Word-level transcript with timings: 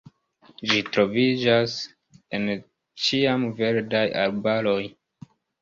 Ĝi 0.69 0.77
troviĝas 0.87 1.75
en 2.39 2.49
ĉiamverdaj 3.05 4.05
arbaroj. 4.27 4.81